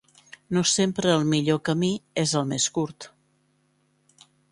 [0.55, 1.89] No sempre el millor camí
[2.21, 3.07] és el més curt.